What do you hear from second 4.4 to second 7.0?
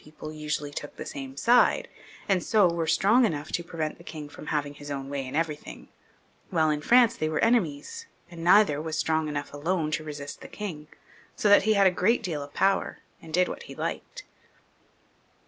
having his own way in everything; while in